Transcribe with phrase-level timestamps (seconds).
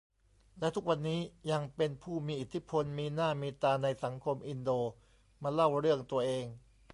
[0.59, 1.21] และทุกวันนี้
[1.51, 4.71] ยังเป็นผู้มีอิทธิพลมีหน้ามีตาในสังคมอินโด
[5.43, 6.45] มาเล่าเรื่องตัวเอง